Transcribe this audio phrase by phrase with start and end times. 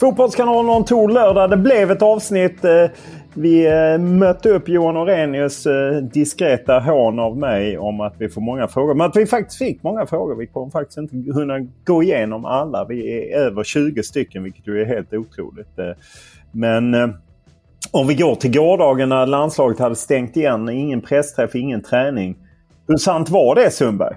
[0.00, 1.50] Fotbollskanalen on tour lördag.
[1.50, 2.64] Det blev ett avsnitt.
[2.64, 2.86] Eh,
[3.34, 8.40] vi eh, mötte upp Johan Orenius eh, diskreta hån av mig om att vi får
[8.40, 8.94] många frågor.
[8.94, 10.36] Men att vi faktiskt fick många frågor.
[10.36, 12.84] Vi kommer faktiskt inte kunna gå igenom alla.
[12.84, 15.78] Vi är över 20 stycken vilket ju är helt otroligt.
[16.52, 16.94] Men
[17.90, 20.68] om vi går till gårdagen när landslaget hade stängt igen.
[20.68, 22.36] Ingen pressträff, ingen träning.
[22.88, 24.16] Hur sant var det Sundberg?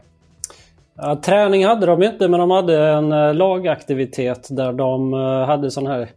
[0.96, 5.72] Ja, träning hade de inte men de hade en eh, lagaktivitet där de eh, hade
[5.72, 6.10] sån här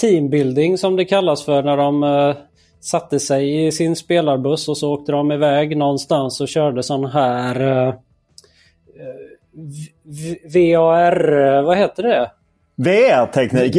[0.00, 2.36] teambuilding som det kallas för när de eh,
[2.80, 7.94] satte sig i sin spelarbuss och så åkte de iväg någonstans och körde sån här
[10.54, 12.30] VAR, vad heter det?
[12.78, 13.76] VR-teknik?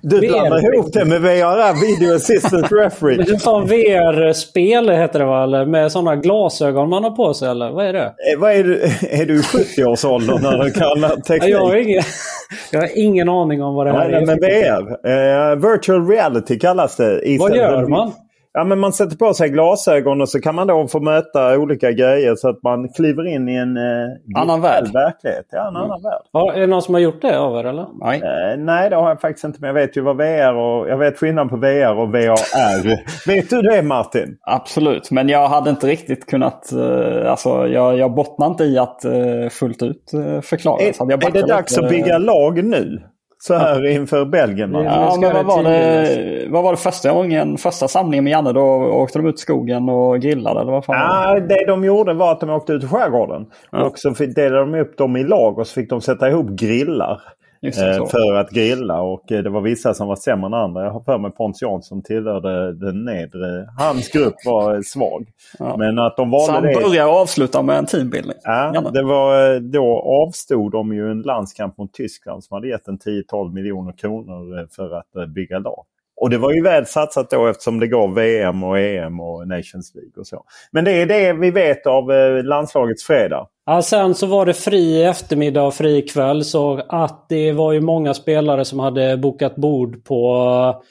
[0.00, 3.16] Du blandar ihop det med VRR, Video Assistant Referee.
[3.16, 5.64] Det är VR-spel heter det va?
[5.66, 8.04] Med sådana glasögon man har på sig eller vad är det?
[8.04, 11.50] Eh, vad är, du, är du i 70-årsåldern när du kallar teknik?
[11.50, 12.02] Jag har, ingen,
[12.70, 14.26] jag har ingen aning om vad det här Nej, är.
[14.26, 17.36] Men VR, uh, virtual reality kallas det.
[17.38, 18.12] Vad gör man?
[18.56, 21.92] Ja, men man sätter på sig glasögon och så kan man då få möta olika
[21.92, 24.92] grejer så att man kliver in i en eh, annan värld.
[24.92, 25.46] verklighet.
[25.50, 25.82] Ja, en mm.
[25.82, 26.22] annan värld.
[26.32, 27.86] Ja, är det någon som har gjort det av er eller?
[28.00, 28.22] Nej.
[28.22, 29.58] Eh, nej, det har jag faktiskt inte.
[29.60, 33.26] Men jag vet ju vad VR och jag vet skillnaden på VR och VAR.
[33.28, 34.36] vet du det Martin?
[34.42, 36.72] Absolut, men jag hade inte riktigt kunnat...
[36.72, 40.82] Eh, alltså, jag, jag bottnar inte i att eh, fullt ut eh, förklara.
[40.82, 43.02] Är, är det dags att bygga lag nu?
[43.46, 44.72] Så här inför Belgien.
[44.72, 44.84] Man.
[44.84, 48.52] Ja, men vad var, det, vad var det första gången, första samlingen med Janne?
[48.52, 52.14] Då åkte de ut i skogen och grillade eller vad fan Ja, det de gjorde
[52.14, 53.46] var att de åkte ut i skärgården.
[53.72, 53.84] Ja.
[53.84, 57.20] Och så delade de upp dem i lag och så fick de sätta ihop grillar.
[57.64, 60.84] Eh, för att grilla och eh, det var vissa som var sämre än andra.
[60.84, 63.68] Jag har för mig Pontus Jansson tillhörde den nedre.
[63.78, 65.26] Hans grupp var svag.
[65.58, 65.76] Ja.
[65.76, 66.80] Men att de valde Så han det...
[66.82, 68.36] börjar och avslutar med en teambuilding?
[68.44, 72.88] Ja, det var, eh, då avstod de ju en landskamp mot Tyskland som hade gett
[72.88, 75.84] en 10-12 miljoner kronor för att bygga lag.
[76.16, 79.94] Och det var ju väl satsat då eftersom det gav VM och EM och Nations
[79.94, 80.44] League och så.
[80.72, 82.08] Men det är det vi vet av
[82.44, 83.46] landslagets fredag.
[83.66, 87.80] Ja, sen så var det fri eftermiddag och fri kväll så att det var ju
[87.80, 90.82] många spelare som hade bokat bord på,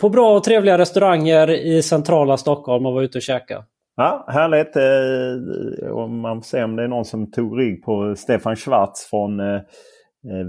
[0.00, 3.64] på bra och trevliga restauranger i centrala Stockholm och var ute och käka.
[3.96, 4.76] Ja, härligt.
[4.76, 9.06] Eh, om man får se om det är någon som tog rygg på Stefan Schwarz
[9.10, 9.60] från eh, eh,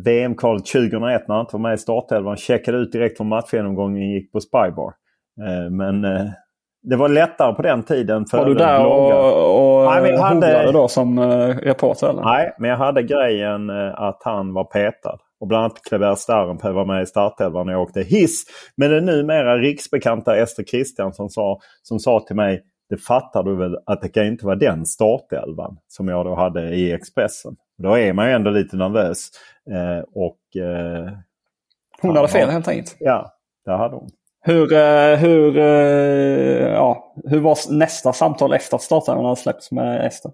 [0.06, 2.38] VM-kvalet 2001 när han inte var med i startelvan.
[2.38, 4.94] Checkade ut direkt från matchgenomgången gick på Spybar.
[5.72, 6.02] Men
[6.82, 8.26] det var lättare på den tiden.
[8.26, 10.72] För var du där och, och Nej, hade...
[10.72, 11.20] då som
[11.62, 12.10] reporter?
[12.10, 12.22] Eller?
[12.22, 15.18] Nej, men jag hade grejen att han var petad.
[15.40, 18.44] Och bland annat Kleber Starrenpää var med i startelvan när jag åkte hiss.
[18.78, 23.78] Men den numera riksbekanta Ester Kristiansson sa, som sa till mig det fattar du väl
[23.86, 27.56] att det kan inte vara den startelvan som jag då hade i Expressen.
[27.80, 29.30] Då är man ju ändå lite nervös.
[29.72, 31.10] Eh, och, eh,
[32.02, 32.98] hon hade fel helt enkelt?
[33.00, 33.34] Ja,
[33.66, 34.10] det hade hon.
[34.42, 40.08] Hur, eh, hur, eh, ja, hur var nästa samtal efter att starten hade släppts med
[40.08, 40.32] Ester?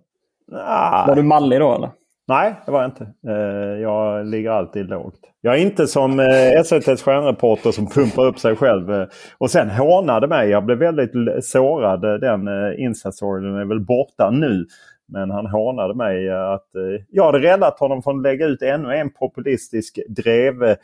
[0.53, 1.07] Ah.
[1.07, 1.89] Var du mallig då eller?
[2.27, 3.07] Nej, det var jag inte.
[3.27, 5.19] Eh, jag ligger alltid lågt.
[5.41, 6.19] Jag är inte som
[6.59, 9.07] SVTs stjärnreporter som pumpar upp sig själv
[9.37, 10.49] och sen hånade mig.
[10.49, 11.11] Jag blev väldigt
[11.45, 12.01] sårad.
[12.21, 14.65] Den insatsorgen är väl borta nu.
[15.07, 16.69] Men han hånade mig att
[17.09, 20.75] jag hade räddat honom från att lägga ut ännu en populistisk drev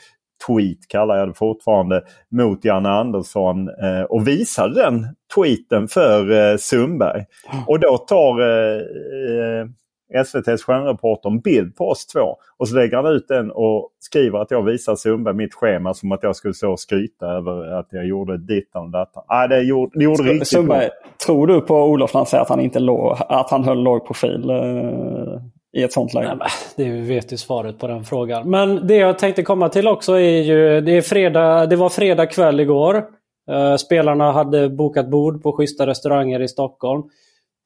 [0.47, 6.57] tweet kallar jag det fortfarande mot Janne Andersson eh, och visade den tweeten för eh,
[6.57, 7.25] Sundberg.
[7.67, 9.67] Och då tar eh, eh
[10.13, 14.39] SVTs stjärnreporter en bild på oss två och så lägger han ut den och skriver
[14.39, 18.05] att jag visar Sundberg mitt schema som att jag skulle och skryta över att jag
[18.07, 19.23] gjorde dittan och datan.
[19.27, 20.89] Ah, det gjorde, det gjorde riktigt Sundberg,
[21.25, 24.07] Tror du på Olof när han säger att han, inte låg, att han höll låg
[24.07, 24.49] profil?
[24.49, 25.41] Eh,
[25.73, 26.35] i ett sånt läge?
[26.39, 28.49] Nej, det vet ju svaret på den frågan.
[28.49, 32.25] Men det jag tänkte komma till också är ju, det, är fredag, det var fredag
[32.25, 33.03] kväll igår.
[33.51, 37.03] Uh, spelarna hade bokat bord på schyssta restauranger i Stockholm.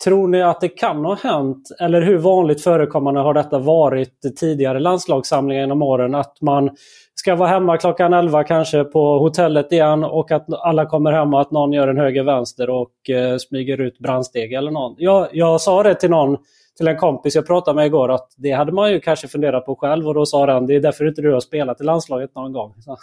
[0.03, 4.79] Tror ni att det kan ha hänt, eller hur vanligt förekommande har detta varit tidigare
[4.79, 6.15] landslagssamlingar genom åren?
[6.15, 6.69] Att man
[7.15, 11.41] ska vara hemma klockan 11 kanske på hotellet igen och att alla kommer hem och
[11.41, 14.95] att någon gör en höger-vänster och eh, smyger ut brandsteg eller någon.
[14.97, 16.37] Jag, jag sa det till någon
[16.77, 19.75] till en kompis jag pratade med igår att det hade man ju kanske funderat på
[19.75, 22.53] själv och då sa den det är därför inte du har spelat i landslaget någon
[22.53, 22.73] gång.
[22.79, 22.97] Så,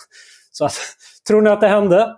[0.53, 0.73] så att,
[1.29, 2.17] tror ni att det hände?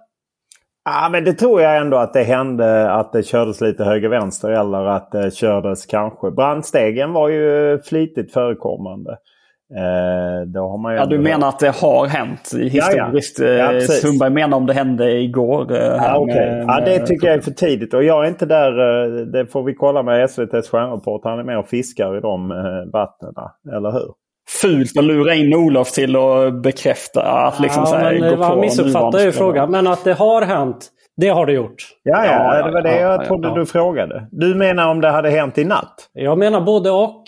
[0.85, 4.85] Ja, men det tror jag ändå att det hände att det kördes lite höger-vänster eller
[4.85, 6.31] att det kördes kanske.
[6.31, 9.11] Brandstegen var ju flitigt förekommande.
[9.77, 13.39] Eh, ja, du menar att det har hänt historiskt?
[13.39, 13.73] Ja, ja.
[13.73, 15.73] ja Sundberg menar om det hände igår.
[15.73, 16.35] Eh, ja, okay.
[16.35, 17.95] med, ja, det tycker jag är för tidigt.
[17.95, 18.73] Och jag är inte där.
[19.25, 21.21] Det får vi kolla med SVTs stjärnrapport.
[21.25, 22.49] Han är med och fiskar i de
[22.93, 23.35] vattnen.
[23.77, 24.24] Eller hur?
[24.49, 28.49] Fult att lura in Olof till att bekräfta att liksom ja, så här, men, gå
[28.49, 29.70] på missuppfattar ju frågan.
[29.70, 31.76] Men att det har hänt, det har det gjort.
[32.02, 34.29] Ja, ja, ja det var det ja, jag trodde ja, du frågade.
[34.31, 36.11] Du menar om det hade hänt i natt?
[36.12, 37.25] Jag menar både och.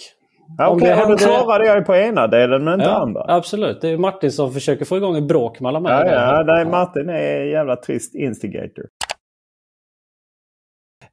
[0.59, 1.15] Ja, Okej, okay, hände...
[1.15, 3.25] då svarade jag ju på ena delen men inte ja, andra.
[3.29, 3.81] Absolut.
[3.81, 7.09] Det är Martin som försöker få igång ett bråk mellan mig ja, Ja, nej, Martin
[7.09, 8.85] är en jävla trist instigator.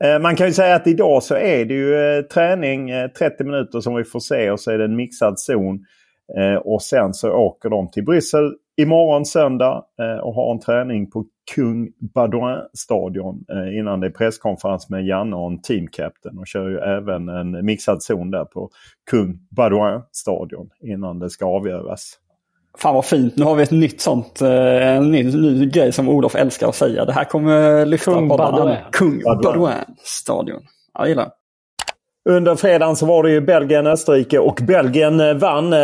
[0.04, 3.44] Eh, man kan ju säga att idag så är det ju eh, träning eh, 30
[3.44, 5.86] minuter som vi får se och så är det en mixad zon.
[6.64, 9.84] Och sen så åker de till Bryssel imorgon söndag
[10.22, 13.46] och har en träning på Kung Baudouin stadion
[13.80, 16.38] innan det är presskonferens med Janne och en teamcaptain.
[16.38, 18.70] Och kör ju även en mixad zon där på
[19.12, 22.20] Kung Baudouin stadion innan det ska avgöras.
[22.78, 23.38] Fan vad fint.
[23.38, 26.76] Nu har vi ett nytt sånt, eh, en ny, ny grej som Olof älskar att
[26.76, 27.06] säga.
[27.06, 28.78] Det här kommer lyfta Kung poddarna.
[28.92, 30.62] Kung Baudouin stadion.
[30.94, 31.30] Jag gillar
[32.30, 35.74] under fredagen så var det ju Belgien-Österrike och Belgien eh, vann.
[35.74, 35.80] Eh,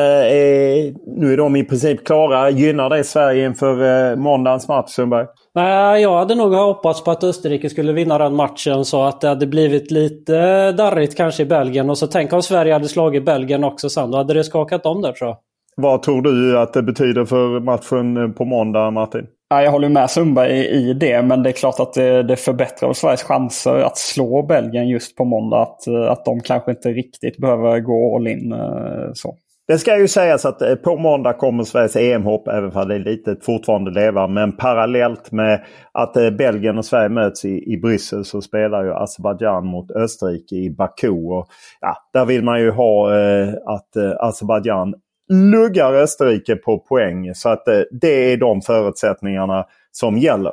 [1.18, 2.50] nu är de i princip klara.
[2.50, 5.25] Gynnar det Sverige inför måndagens match Sundberg?
[5.56, 9.27] Nej, jag hade nog hoppats på att Österrike skulle vinna den matchen så att det
[9.27, 11.89] hade blivit lite darrigt kanske i Belgien.
[11.89, 14.12] Och så tänk om Sverige hade slagit Belgien också sen.
[14.12, 15.38] Då hade det skakat om där tror jag.
[15.81, 19.28] Vad tror du att det betyder för matchen på måndag Martin?
[19.50, 22.94] Ja, jag håller med Sundberg i, det, men det är klart att det, det förbättrar
[22.94, 25.62] Sveriges chanser att slå Belgien just på måndag.
[25.62, 28.52] Att, att de kanske inte riktigt behöver gå all in.
[28.52, 29.36] Eh, så.
[29.68, 33.00] Det ska ju sägas att eh, på måndag kommer Sveriges EM-hopp, även om det är
[33.00, 34.28] litet, fortfarande leva.
[34.28, 38.94] Men parallellt med att eh, Belgien och Sverige möts i, i Bryssel så spelar ju
[38.94, 41.10] Azerbajdzjan mot Österrike i Baku.
[41.10, 41.48] Och,
[41.82, 44.94] ja, där vill man ju ha eh, att eh, Azerbajdzjan
[45.34, 47.36] luggar Österrike på poäng.
[47.36, 50.52] Så att eh, det är de förutsättningarna som gäller.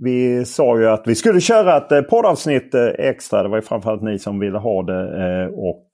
[0.00, 3.42] Vi sa ju att vi skulle köra ett eh, poddavsnitt eh, extra.
[3.42, 5.48] Det var ju framförallt ni som ville ha det.
[5.48, 5.90] Och,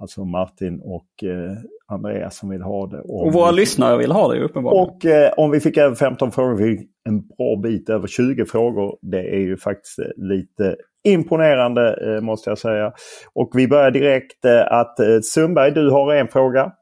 [0.00, 1.08] alltså Martin och
[1.92, 3.00] Andreas som vill ha det.
[3.00, 4.88] Och, och våra lyssnare vill ha det uppenbarligen.
[4.88, 8.44] Och eh, om vi fick över 15 frågor, vi fick en bra bit över 20
[8.44, 8.98] frågor.
[9.02, 10.76] Det är ju faktiskt lite
[11.08, 12.92] imponerande eh, måste jag säga.
[13.34, 16.72] Och vi börjar direkt eh, att Sundberg, du har en fråga.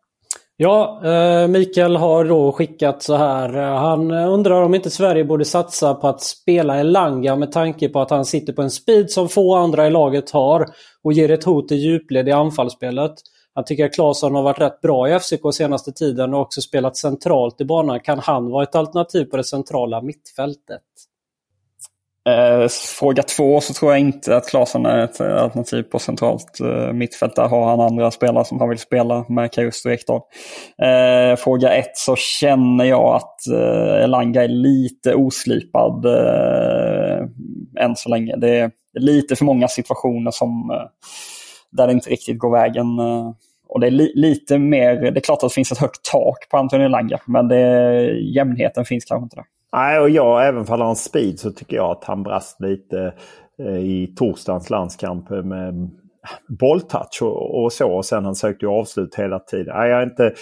[0.58, 3.56] Ja, eh, Mikael har då skickat så här.
[3.56, 8.00] Eh, han undrar om inte Sverige borde satsa på att spela Elanga med tanke på
[8.00, 10.66] att han sitter på en speed som få andra i laget har
[11.04, 13.14] och ger ett hot i djupled i anfallsspelet.
[13.54, 16.96] Han tycker att Claesson har varit rätt bra i FCK senaste tiden och också spelat
[16.96, 18.00] centralt i banan.
[18.00, 20.82] Kan han vara ett alternativ på det centrala mittfältet?
[22.26, 22.68] Eh,
[22.98, 26.92] fråga två så tror jag inte att Klasen är ett eh, alternativ på centralt eh,
[26.92, 27.36] mittfält.
[27.36, 30.20] Där har han andra spelare som han vill spela med Karusto och Ekdal.
[30.82, 37.24] Eh, fråga ett så känner jag att eh, Elanga är lite oslipad eh,
[37.84, 38.36] än så länge.
[38.36, 40.86] Det är lite för många situationer som eh,
[41.70, 42.98] där det inte riktigt går vägen.
[42.98, 43.30] Eh,
[43.68, 46.48] och det är li lite mer, det är klart att det finns ett högt tak
[46.50, 48.02] på Antonio Elanga men det,
[48.34, 49.44] jämnheten finns kanske inte där.
[49.76, 53.14] Nej, och jag, även för hans speed så tycker jag att han brast lite
[53.58, 55.90] eh, i torsdagens landskamp med
[56.48, 57.92] bolltouch och, och så.
[57.92, 59.74] Och sen han sökte ju avslut hela tiden.
[59.76, 60.34] Nej, jag är inte...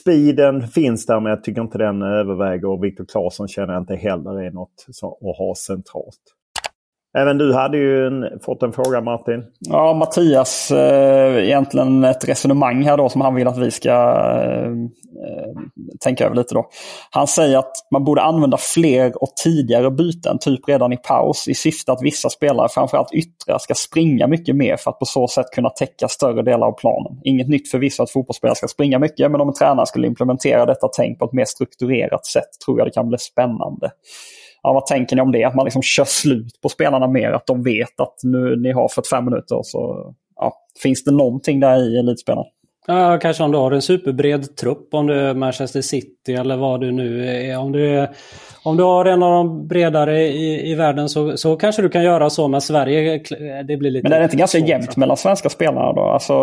[0.00, 3.94] Speeden finns där men jag tycker inte den överväger och Viktor Claesson känner jag inte
[3.94, 6.37] heller är något att ha centralt.
[7.16, 9.44] Även du hade ju en, fått en fråga Martin.
[9.60, 14.68] Ja, Mattias, eh, egentligen ett resonemang här då som han vill att vi ska eh,
[15.26, 15.52] eh,
[16.00, 16.68] tänka över lite då.
[17.10, 21.54] Han säger att man borde använda fler och tidigare byten, typ redan i paus, i
[21.54, 25.46] syfte att vissa spelare, framförallt yttre, ska springa mycket mer för att på så sätt
[25.54, 27.20] kunna täcka större delar av planen.
[27.24, 30.88] Inget nytt förvisso att fotbollsspelare ska springa mycket, men om en tränare skulle implementera detta
[30.88, 33.90] tänk på ett mer strukturerat sätt tror jag det kan bli spännande.
[34.68, 35.44] Ja, vad tänker ni om det?
[35.44, 37.32] Att man liksom kör slut på spelarna mer.
[37.32, 39.60] Att de vet att nu ni har 45 minuter.
[39.62, 42.44] Så, ja, finns det någonting där i elitspelen?
[42.86, 44.94] Ja, kanske om du har en superbred trupp.
[44.94, 47.58] Om du är Manchester City eller vad du nu är.
[47.58, 48.10] Om du, är,
[48.62, 52.04] om du har en av de bredare i, i världen så, så kanske du kan
[52.04, 52.48] göra så.
[52.48, 53.22] Men Sverige,
[53.68, 54.08] det blir lite...
[54.08, 56.02] Men är det inte ganska jämnt mellan svenska spelare då?
[56.02, 56.34] Alltså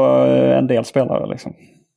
[0.60, 1.53] en del spelare liksom?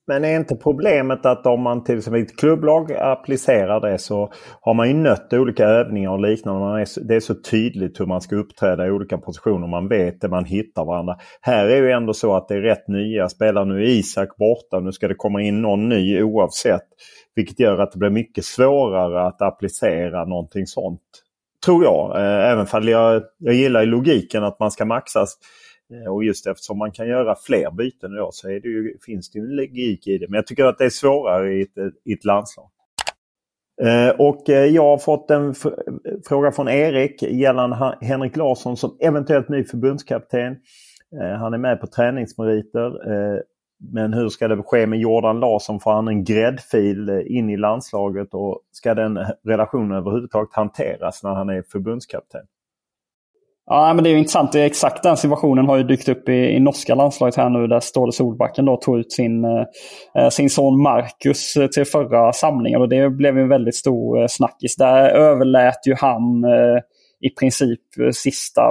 [0.08, 4.32] Men är inte problemet att om man till exempel i ett klubblag applicerar det så
[4.60, 6.86] har man ju nött olika övningar och liknande.
[7.02, 9.66] det är så tydligt hur man ska uppträda i olika positioner.
[9.66, 11.16] Man vet det, man hittar varandra.
[11.40, 13.64] Här är ju ändå så att det är rätt nya spelare.
[13.64, 14.80] Nu är Isak borta.
[14.80, 16.86] Nu ska det komma in någon ny oavsett.
[17.34, 21.00] Vilket gör att det blir mycket svårare att applicera någonting sånt.
[21.64, 22.16] Tror jag.
[22.16, 25.38] Eh, även fall jag, jag gillar logiken att man ska maxas
[25.92, 29.38] Eh, och just eftersom man kan göra fler byten idag så det ju, finns det
[29.38, 30.28] ju en logik i det.
[30.28, 32.70] Men jag tycker att det är svårare i ett, i ett landslag.
[33.82, 35.54] Eh, och eh, jag har fått en
[36.28, 40.56] fråga från Erik gällande Henrik Larsson som eventuellt ny förbundskapten.
[41.38, 42.92] Han är med på träningsmeriter.
[43.92, 45.80] men hur ska det ske med Jordan Larsson?
[45.80, 51.48] Får han en gräddfil in i landslaget och ska den relationen överhuvudtaget hanteras när han
[51.48, 52.40] är förbundskapten?
[53.70, 54.52] Ja, men Det är intressant.
[54.52, 57.66] Det är exakt den situationen har ju dykt upp i, i norska landslaget här nu
[57.66, 59.64] där Ståle Solbacken då tog ut sin, eh,
[60.18, 62.80] eh sin son Marcus eh, till förra samlingen.
[62.80, 64.76] Och det blev en väldigt stor eh, snackis.
[64.76, 66.80] Där överlät ju han eh,
[67.20, 68.62] i princip eh, sista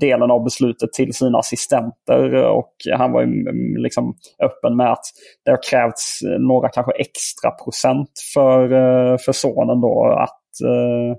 [0.00, 2.34] delen av beslutet till sina assistenter.
[2.34, 5.04] Och han var ju mm, mm, liksom öppen med att
[5.44, 11.16] det har krävts några kanske extra procent för, eh, för sonen då att Eh,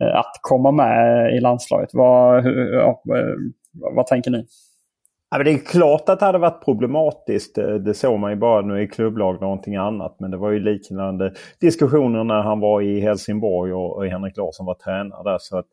[0.00, 1.90] att komma med i landslaget.
[1.92, 3.02] Vad, ja,
[3.72, 4.46] vad tänker ni?
[5.30, 7.58] Ja, det är klart att det hade varit problematiskt.
[7.58, 10.16] Eh, det såg man ju bara nu i klubblag någonting annat.
[10.20, 14.74] Men det var ju liknande diskussioner när han var i Helsingborg och Henrik Larsson var
[14.74, 15.38] tränare där.
[15.40, 15.66] Så att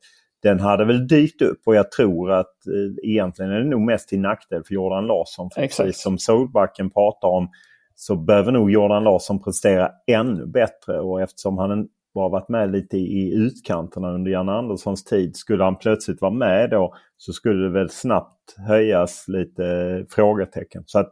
[0.43, 4.09] den hade väl dykt upp och jag tror att eh, egentligen är det nog mest
[4.09, 5.49] till nackdel för Jordan Larsson.
[5.55, 7.49] För precis som Solbacken pratar om
[7.95, 12.97] så behöver nog Jordan Larsson prestera ännu bättre och eftersom han bara varit med lite
[12.97, 15.35] i utkanterna under Jan Anderssons tid.
[15.35, 20.83] Skulle han plötsligt vara med då så skulle det väl snabbt höjas lite eh, frågetecken.
[20.85, 21.11] Så att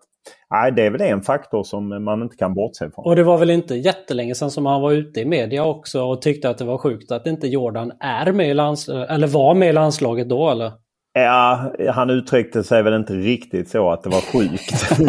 [0.50, 3.06] Nej, det är väl en faktor som man inte kan bortse ifrån.
[3.06, 6.22] Och det var väl inte jättelänge sedan som han var ute i media också och
[6.22, 9.70] tyckte att det var sjukt att inte Jordan är med i landslaget, eller var med
[9.70, 10.72] i landslaget då eller?
[11.14, 15.00] Ja, han uttryckte sig väl inte riktigt så att det var sjukt.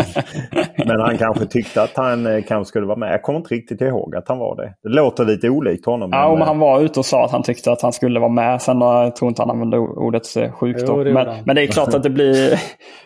[0.87, 3.13] Men han kanske tyckte att han eh, kanske skulle vara med.
[3.13, 4.75] Jag kommer inte riktigt ihåg att han var det.
[4.83, 6.11] Det låter lite olikt honom.
[6.13, 8.31] Ja, men, men han var ute och sa att han tyckte att han skulle vara
[8.31, 8.63] med.
[8.63, 10.85] Sen jag eh, tror inte han använde ordet eh, sjukt.
[10.87, 12.61] Jo, det men, men, det är klart att det blir,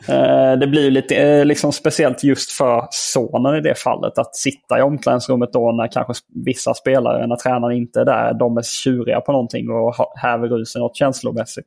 [0.57, 4.19] det blir lite liksom speciellt just för sonen i det fallet.
[4.19, 6.13] Att sitta i omklädningsrummet då när kanske
[6.45, 10.65] vissa spelare, när tränaren inte är där, de är tjuriga på någonting och häver ur
[10.65, 11.67] sig något känslomässigt.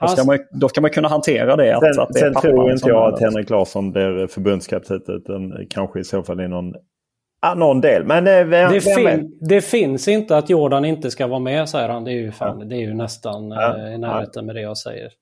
[0.00, 1.76] Då ska, man, då ska man kunna hantera det.
[1.76, 5.00] Att, sen, att det sen tror inte jag att Henrik Larsson blir förbundskapten.
[5.08, 6.74] Utan kanske i så fall i någon,
[7.42, 8.04] ja, någon del.
[8.04, 11.88] Men eh, vem, det, fin det, finns inte att Jordan inte ska vara med säger
[11.88, 12.04] han.
[12.04, 12.64] Det är ju, fan, ja.
[12.64, 13.78] det är ju nästan ja.
[13.78, 15.12] eh, i närheten med det jag säger.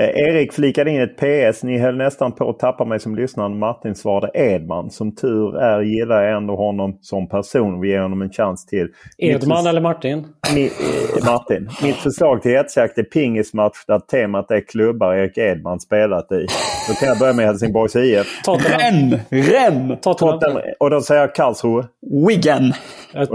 [0.00, 1.62] Eh, Erik flikade in ett PS.
[1.62, 3.48] Ni höll nästan på att tappa mig som lyssnare.
[3.48, 4.90] Martin svarade Edman.
[4.90, 7.80] Som tur är gillar jag ändå honom som person.
[7.80, 8.88] Vi ger honom en chans till.
[9.18, 10.26] Edman eller Martin?
[10.54, 11.68] Mi, eh, Martin.
[11.82, 16.46] Mitt förslag till hetsjakt är pingismatch där temat är klubbar Erik Edman spelat i.
[16.88, 18.26] Då kan jag börja med Helsingborgs IF.
[18.46, 19.20] Rennes!
[19.28, 20.00] Rennes!
[20.00, 20.58] Tottenham.
[20.80, 21.84] Och då säger jag Karlsruhe.
[22.28, 22.72] Wigan!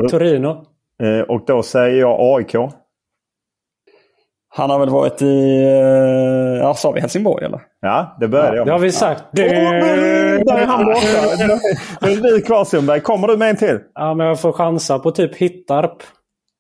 [0.10, 0.66] Torino.
[1.04, 2.56] Eh, och då säger jag AIK.
[4.58, 7.62] Han har väl varit i, eh, ja sa vi Helsingborg eller?
[7.82, 8.68] Ja, det började ja, jag.
[8.68, 9.24] Det har vi sagt.
[9.32, 9.44] Ja.
[9.44, 11.00] Oh, där är han borta.
[12.02, 13.00] Nu är du kvar Sundberg.
[13.00, 13.80] Kommer du med en till?
[13.96, 15.98] Ja, men jag får chansa på typ Hittarp.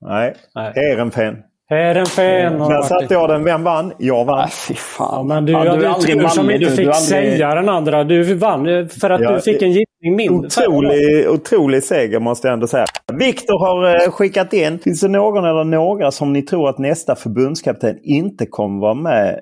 [0.01, 0.73] Nej, Nej.
[0.75, 1.37] Ehrenfen.
[1.71, 2.59] Ehrenfen.
[2.59, 3.43] Där satte jag den.
[3.43, 3.93] Vem vann?
[3.97, 4.39] Jag vann.
[4.39, 5.07] Ah, fy fan.
[5.11, 6.95] Ja, men du ja, hade tur som inte fick aldrig...
[6.95, 8.03] säga den andra.
[8.03, 10.47] Du vann för att ja, du fick en gissning mindre.
[10.47, 12.85] Otrolig, otrolig seger måste jag ändå säga.
[13.19, 14.79] Viktor har eh, skickat in.
[14.79, 19.39] Finns det någon eller några som ni tror att nästa förbundskapten inte kommer vara med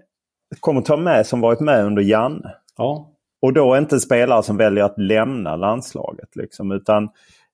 [0.59, 2.55] kommer ta med som varit med under Janne?
[2.77, 3.11] Ja.
[3.41, 6.35] Och då inte spelare som väljer att lämna landslaget.
[6.35, 7.09] Liksom, utan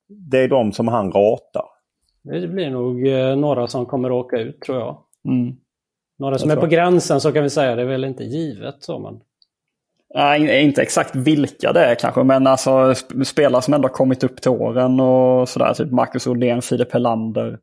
[0.08, 1.64] det är de som han ratar.
[2.22, 4.98] Det blir nog eh, några som kommer åka ut tror jag.
[5.28, 5.56] Mm.
[6.18, 7.74] Några som jag är på gränsen så kan vi säga.
[7.74, 9.20] Det är väl inte givet så men...
[10.14, 14.50] Nej, inte exakt vilka det är kanske, men alltså spelare som ändå kommit upp till
[14.50, 15.74] åren och sådär.
[15.74, 17.58] Typ Marcus Odén, Filip Helander.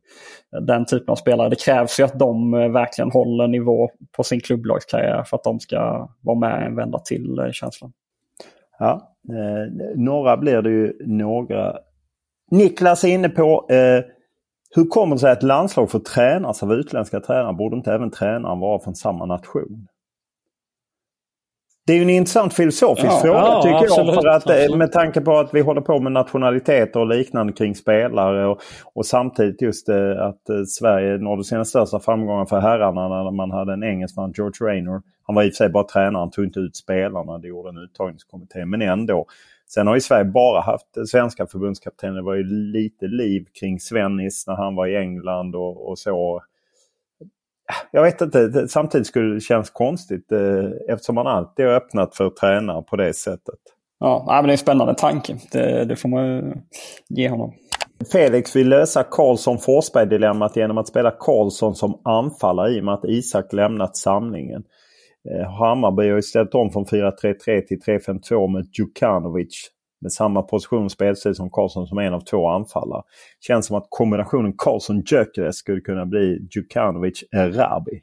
[0.68, 1.50] Den typen av spelare.
[1.50, 5.60] Det krävs ju att de eh, verkligen håller nivå på sin klubblagskarriär för att de
[5.60, 7.91] ska vara med en vända till eh, känslan.
[8.79, 11.77] Ja, eh, några blir det ju några.
[12.51, 14.03] Niklas är inne på eh,
[14.75, 17.53] hur kommer det sig att landslag får tränas av utländska tränare?
[17.53, 19.88] Borde inte även tränaren vara från samma nation?
[21.89, 24.24] Det är en intressant filosofisk ja, fråga ja, tycker absolut, jag.
[24.24, 24.77] För att, eh, absolut.
[24.77, 28.62] Med tanke på att vi håller på med nationaliteter och liknande kring spelare och,
[28.93, 33.51] och samtidigt just eh, att eh, Sverige nådde sina största framgångar för herrarna när man
[33.51, 35.01] hade en engelsman, George Raynor.
[35.24, 37.69] Han var i och för sig bara tränare, han tog inte ut spelarna, det gjorde
[37.69, 39.25] en uttagningskommitté, men ändå.
[39.67, 42.15] Sen har ju Sverige bara haft svenska förbundskaptener.
[42.15, 42.43] Det var ju
[42.74, 46.41] lite liv kring Svennis när han var i England och, och så.
[47.92, 52.30] Jag vet inte, samtidigt skulle det kännas konstigt eh, eftersom man alltid har öppnat för
[52.30, 53.60] tränare på det sättet.
[54.00, 55.38] Ja, men det är en spännande tanke.
[55.52, 56.54] Det, det får man
[57.10, 57.54] ge honom.
[58.12, 63.54] Felix vill lösa Karlsson-Forsberg-dilemmat genom att spela Karlsson som anfallare i och med att Isak
[63.54, 64.64] lämnat samlingen.
[65.30, 69.70] Eh, Hammarby har ju ställt om från 4-3-3 till 3-5-2 med Djukanovic
[70.01, 73.01] med samma position och spelstil som Karlsson som en av två anfallare.
[73.39, 78.00] Känns som att kombinationen Karlsson-Gyökeres skulle kunna bli Djukanovic-Erabi.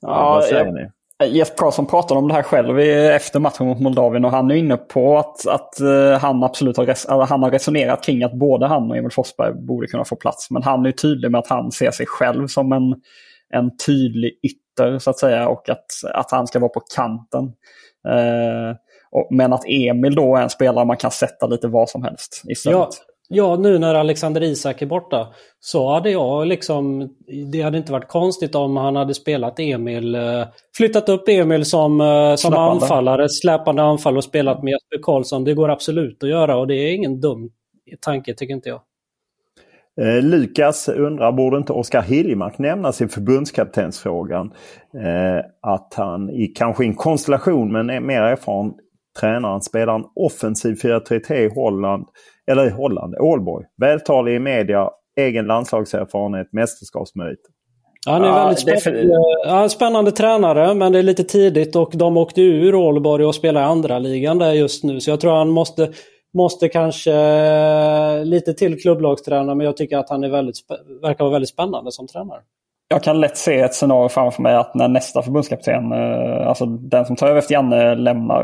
[0.00, 0.90] Ja, jag,
[1.26, 4.76] Jesper Karlsson pratade om det här själv efter matchen mot Moldavien och han är inne
[4.76, 8.90] på att, att uh, han absolut har, res han har resonerat kring att både han
[8.90, 10.50] och Emil Forsberg borde kunna få plats.
[10.50, 12.94] Men han är tydlig med att han ser sig själv som en,
[13.50, 17.44] en tydlig ytter så att säga och att, att han ska vara på kanten.
[18.04, 18.76] Och,
[19.30, 22.78] men att Emil då är en spelare man kan sätta lite vad som helst istället.
[22.78, 22.90] Ja,
[23.28, 25.28] Ja, nu när Alexander Isak är borta
[25.60, 27.08] så hade jag liksom...
[27.52, 30.14] Det hade inte varit konstigt om han hade spelat Emil...
[30.14, 30.44] Eh,
[30.76, 35.44] flyttat upp Emil som, eh, som anfallare, släpande anfall och spelat med Jesper Karlsson.
[35.44, 37.50] Det går absolut att göra och det är ingen dum
[38.00, 38.80] tanke tycker inte jag.
[40.00, 44.52] Eh, Lukas undrar, borde inte Oskar Hiljemark nämnas i förbundskaptensfrågan?
[44.94, 48.72] Eh, att han i kanske en konstellation med en mer erfaren
[49.20, 52.06] tränare spelar en offensiv 4-3-3 i Holland
[52.50, 53.64] eller i Holland, Ålborg.
[53.80, 54.90] Vältalig i media,
[55.20, 57.40] egen landslagserfarenhet, mästerskapsmerit.
[58.06, 59.14] Han är ja, väldigt spännande,
[59.46, 63.60] ja, spännande tränare men det är lite tidigt och de åkte ur Ålborg och spelar
[63.60, 65.00] i andra ligan där just nu.
[65.00, 65.92] Så jag tror han måste,
[66.34, 67.14] måste kanske
[68.24, 70.56] lite till klubblagstränare men jag tycker att han är väldigt,
[71.02, 72.40] verkar vara väldigt spännande som tränare
[72.88, 77.06] jag kan lätt se ett scenario framför mig att när nästa förbundskapten, eh, alltså den
[77.06, 78.42] som tar över efter Janne, lämnar,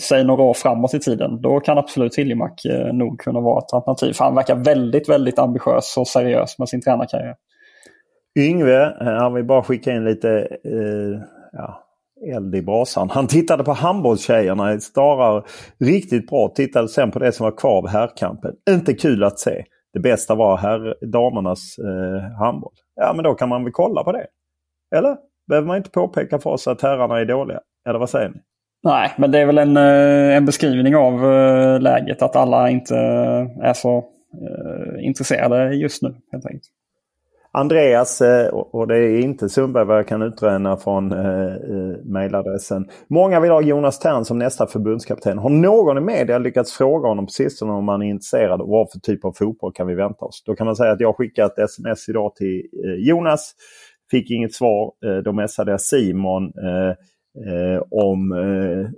[0.00, 3.72] säg några år framåt i tiden, då kan absolut Hiljemark eh, nog kunna vara ett
[3.72, 4.12] alternativ.
[4.12, 7.34] För han verkar väldigt, väldigt ambitiös och seriös med sin tränarkarriär.
[8.38, 10.30] Yngve, eh, han vill bara skicka in lite
[10.64, 11.20] eh,
[11.52, 11.84] ja,
[12.34, 13.10] eld i brasan.
[13.10, 15.44] Han tittade på handbollstjejerna, starar
[15.78, 16.48] riktigt bra.
[16.48, 18.54] Tittade sen på det som var kvar av herrkampen.
[18.70, 19.64] Inte kul att se.
[19.92, 22.72] Det bästa var här, damernas eh, handboll.
[22.94, 24.26] Ja men då kan man väl kolla på det.
[24.96, 25.16] Eller?
[25.48, 27.60] Behöver man inte påpeka för oss att herrarna är dåliga?
[27.88, 28.40] Eller vad säger ni?
[28.84, 32.96] Nej, men det är väl en, eh, en beskrivning av eh, läget att alla inte
[32.96, 34.04] eh, är så
[35.00, 36.64] intresserade just nu helt enkelt.
[37.52, 38.22] Andreas,
[38.52, 41.08] och det är inte Sundberg vad jag kan utröna från
[42.04, 42.88] mejladressen.
[43.08, 45.38] Många vill ha Jonas Tern som nästa förbundskapten.
[45.38, 48.90] Har någon i media lyckats fråga honom på sistone om han är intresserad och vad
[48.92, 50.42] för typ av fotboll kan vi vänta oss?
[50.46, 52.62] Då kan man säga att jag skickat ett sms idag till
[52.98, 53.54] Jonas.
[54.10, 54.92] Fick inget svar.
[55.22, 56.52] Då messade jag Simon
[57.46, 58.90] eh, eh om eh,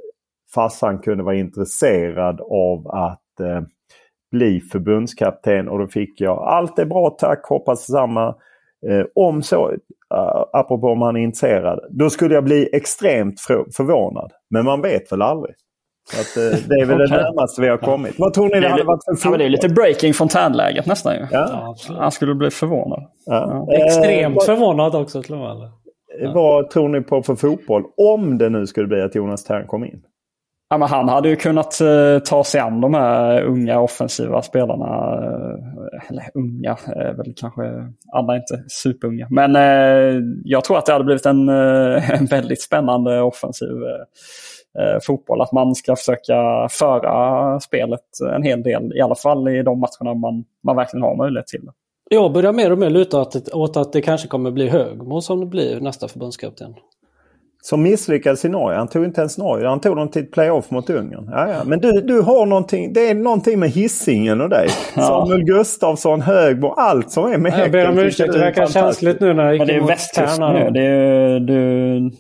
[0.55, 3.23] farsan kunde vara intresserad av att
[4.31, 8.35] bli förbundskapten och då fick jag allt är bra tack, hoppas detsamma.
[8.89, 9.73] Eh, om så,
[10.53, 13.41] apropå om han är intresserad, då skulle jag bli extremt
[13.77, 14.33] förvånad.
[14.51, 15.55] Men man vet väl aldrig.
[16.13, 17.17] Att, uh, det är väl okay.
[17.17, 18.15] det närmaste vi har kommit.
[18.19, 21.15] Vad tror ni det, det hade varit för ja, Det är lite breaking fontänläget nästan
[21.15, 21.27] ju.
[21.31, 21.77] Ja.
[21.89, 23.03] Han skulle bli förvånad.
[23.27, 23.67] Ja.
[23.73, 25.71] Extremt eh, förvånad också till och med.
[26.35, 29.85] Vad tror ni på för fotboll om det nu skulle bli att Jonas Tern kom
[29.85, 30.03] in?
[30.69, 34.85] Ja, men han hade ju kunnat uh, ta sig an de här unga offensiva spelarna.
[34.85, 35.59] Uh,
[36.09, 37.63] eller unga, uh, väl kanske
[38.13, 39.27] alla är inte superunga.
[39.31, 41.49] Men uh, jag tror att det hade blivit en,
[42.19, 43.69] en väldigt spännande offensiv
[45.07, 45.41] fotboll.
[45.41, 48.01] Att man ska försöka föra spelet
[48.35, 51.65] en hel del, i alla fall i de matcherna man, man verkligen har möjlighet till
[51.65, 51.73] det.
[52.11, 55.51] Jag börjar mer och mer luta åt, åt att det kanske kommer bli Högmo som
[55.51, 56.75] blir nästa förbundskapten.
[57.63, 58.79] Som misslyckades i Norge.
[58.79, 59.69] Han tog inte ens Norge.
[59.69, 61.29] Han tog dem till ett playoff mot Ungern.
[61.33, 61.65] Ja, ja.
[61.65, 62.93] Men du, du har någonting.
[62.93, 64.69] Det är någonting med hissingen och dig.
[64.97, 65.03] Ja.
[65.03, 68.33] Samuel Gustafsson, Högbo, allt som är med Jag ber om ursäkt.
[68.33, 70.71] Det verkar känsligt nu när jag gick Men det är västkust nu.
[70.71, 72.11] Det, är, du,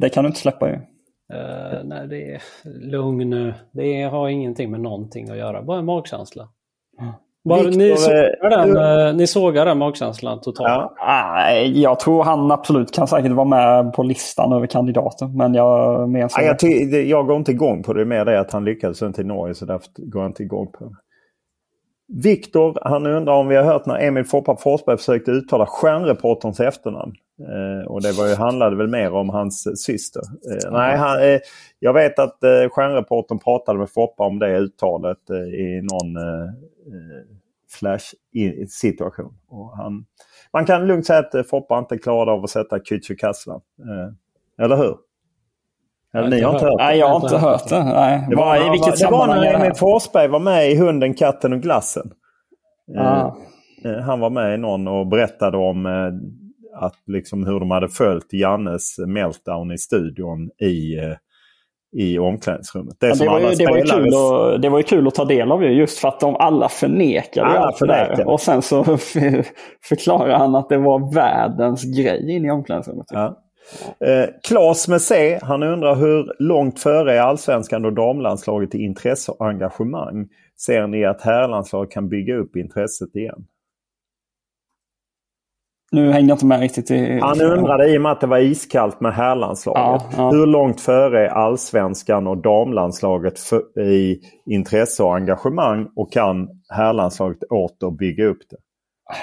[0.00, 0.74] det kan du inte släppa ju.
[0.74, 2.42] Uh, nej, det är
[2.90, 3.54] lugn nu.
[3.72, 5.62] Det har ingenting med någonting att göra.
[5.62, 6.48] Bara en magkänsla.
[7.00, 7.12] Mm.
[7.42, 9.08] Var, Victor, ni, sågar den, du...
[9.08, 10.92] Eh, ni sågar den magkänslan totalt?
[10.96, 11.50] Ja.
[11.60, 15.26] Jag tror han absolut kan säkert vara med på listan över kandidater.
[15.26, 18.04] Men jag, mer ja, jag, jag går inte igång på det.
[18.04, 20.84] Mer det att han lyckades inte i Norge så därför går jag inte igång på
[20.84, 20.94] det.
[22.12, 27.12] Viktor, han undrar om vi har hört när Emil Foppa Forsberg försökte uttala stjärnreporterns efternamn.
[27.40, 30.22] Eh, och det var ju, handlade väl mer om hans syster.
[30.52, 31.40] Eh, nej, han, eh,
[31.78, 36.44] jag vet att eh, stjärnreportern pratade med Foppa om det uttalet eh, i någon eh,
[36.44, 36.50] eh
[37.78, 39.34] flash-situation.
[40.52, 43.60] man kan lugnt säga att Foppa inte klarade av att sätta Kücükaslan.
[43.78, 44.96] Eh, eller hur?
[46.14, 46.84] Eller ni har inte hört det?
[46.84, 47.84] Nej, jag har inte hört det.
[47.84, 48.26] Nej.
[48.30, 51.60] Det var, i vilket det var när Emil Forsberg var med i Hunden, katten och
[51.60, 52.12] glassen.
[52.98, 53.36] Ah.
[54.04, 55.86] Han var med i någon och berättade om
[56.74, 60.96] att liksom hur de hade följt Jannes meltdown i studion i,
[61.92, 62.96] i omklädningsrummet.
[63.00, 65.14] Det, ja, det, var ju, det, var ju kul att, det var ju kul att
[65.14, 68.24] ta del av just för att de alla förnekade alla allt förnekade.
[68.24, 68.84] Och sen så
[69.88, 73.06] förklarar han att det var världens grej in i omklädningsrummet.
[73.10, 73.42] Ja.
[74.06, 79.32] Eh, Klas med C, han undrar hur långt före är allsvenskan och damlandslaget i intresse
[79.32, 80.28] och engagemang?
[80.66, 83.44] Ser ni att herrlandslaget kan bygga upp intresset igen?
[85.92, 86.90] Nu hängde jag inte med riktigt.
[86.90, 87.18] I...
[87.22, 89.82] Han undrade i och med att det var iskallt med herrlandslaget.
[89.82, 90.30] Ja, ja.
[90.30, 95.88] Hur långt före är allsvenskan och damlandslaget för, i intresse och engagemang?
[95.96, 98.56] Och kan herrlandslaget åter bygga upp det?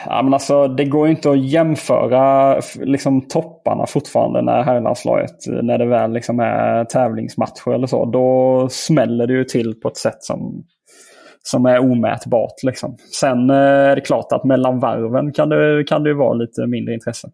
[0.05, 5.85] Ja, men alltså, det går inte att jämföra liksom, topparna fortfarande när herrlandslaget, när det
[5.85, 8.05] väl liksom är tävlingsmatcher eller så.
[8.05, 10.63] Då smäller det ju till på ett sätt som
[11.47, 12.63] som är omätbart.
[12.63, 12.97] Liksom.
[13.19, 16.93] Sen eh, är det klart att mellan varven kan det, kan det vara lite mindre
[16.93, 17.29] intresse.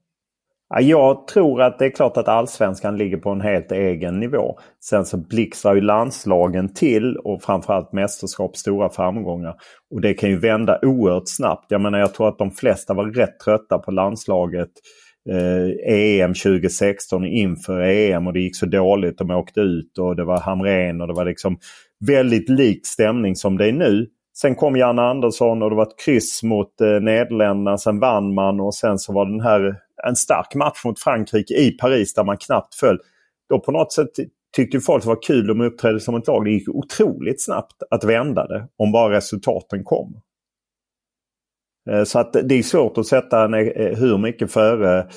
[0.79, 4.59] Jag tror att det är klart att allsvenskan ligger på en helt egen nivå.
[4.83, 9.55] Sen så blixtrar ju landslagen till och framförallt mästerskap stora framgångar.
[9.95, 11.65] Och det kan ju vända oerhört snabbt.
[11.69, 14.69] Jag menar jag tror att de flesta var rätt trötta på landslaget
[15.29, 19.17] eh, EM 2016 inför EM och det gick så dåligt.
[19.17, 21.57] De åkte ut och det var Hamrén och det var liksom
[22.07, 24.07] väldigt lik stämning som det är nu.
[24.37, 27.77] Sen kom Janne Andersson och det var ett kryss mot eh, Nederländerna.
[27.77, 29.75] Sen vann man och sen så var den här
[30.07, 32.99] en stark match mot Frankrike i Paris där man knappt föll.
[33.49, 34.09] Då på något sätt
[34.55, 36.45] tyckte folk det var kul de uppträdde som ett lag.
[36.45, 40.21] Det gick otroligt snabbt att vända det om bara resultaten kom.
[41.91, 45.07] Eh, så att det är svårt att sätta en, eh, hur mycket före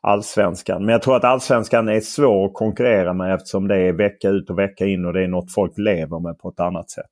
[0.00, 0.84] allsvenskan.
[0.84, 4.50] Men jag tror att allsvenskan är svår att konkurrera med eftersom det är vecka ut
[4.50, 7.06] och vecka in och det är något folk lever med på ett annat sätt.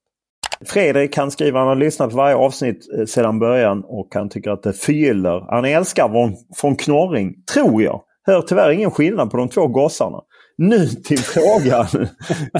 [0.67, 4.51] Fredrik han skriver han har lyssnat på varje avsnitt eh, sedan början och han tycker
[4.51, 5.47] att det förgyller.
[5.49, 8.03] Han älskar von, von Knorring, tror jag.
[8.27, 10.21] Hör tyvärr ingen skillnad på de två gossarna.
[10.57, 11.87] Nu till frågan.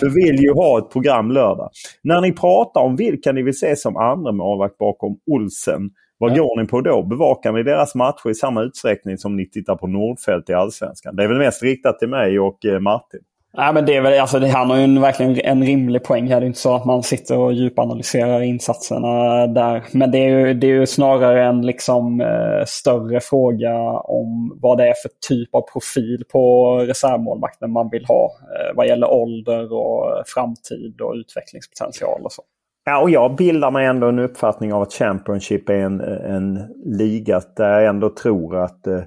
[0.01, 1.71] För vill ju ha ett program lördag.
[2.03, 6.61] När ni pratar om vilka ni vill se som andra målvakt bakom Olsen vad går
[6.63, 7.03] ni på då?
[7.03, 11.17] Bevakar ni deras matcher i samma utsträckning som ni tittar på Nordfält i Allsvenskan?
[11.17, 13.21] Det är väl mest riktat till mig och eh, Martin.
[13.57, 16.41] Nej, men det är väl, alltså, han har ju en, verkligen en rimlig poäng här.
[16.41, 19.85] Det är inte så att man sitter och djupanalyserar insatserna där.
[19.93, 24.79] Men det är ju, det är ju snarare en liksom, eh, större fråga om vad
[24.79, 28.31] det är för typ av profil på reservmålvakten man vill ha.
[28.41, 32.43] Eh, vad gäller ålder och framtid och utvecklingspotential och så.
[32.85, 37.41] Ja, och jag bildar mig ändå en uppfattning av att Championship är en, en liga
[37.57, 39.01] där jag ändå tror att eh,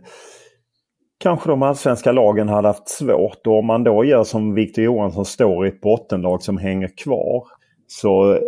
[1.20, 3.48] kanske de allsvenska lagen hade haft svårt.
[3.48, 7.44] Och om man då gör som Victor Johansson står i ett bottenlag som hänger kvar
[7.88, 8.40] så,